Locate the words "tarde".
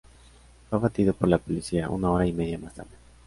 2.73-2.89